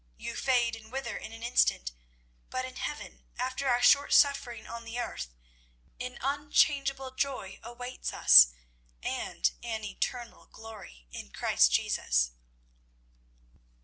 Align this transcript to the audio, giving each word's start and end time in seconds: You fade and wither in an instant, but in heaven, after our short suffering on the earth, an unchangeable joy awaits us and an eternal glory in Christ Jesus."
You 0.17 0.35
fade 0.35 0.75
and 0.75 0.91
wither 0.91 1.15
in 1.15 1.31
an 1.31 1.43
instant, 1.43 1.91
but 2.49 2.65
in 2.65 2.77
heaven, 2.77 3.27
after 3.37 3.69
our 3.69 3.83
short 3.83 4.13
suffering 4.15 4.65
on 4.65 4.83
the 4.83 4.97
earth, 4.99 5.35
an 5.99 6.17
unchangeable 6.21 7.11
joy 7.11 7.59
awaits 7.61 8.11
us 8.11 8.47
and 9.03 9.51
an 9.61 9.83
eternal 9.83 10.47
glory 10.47 11.05
in 11.11 11.29
Christ 11.29 11.71
Jesus." 11.71 12.31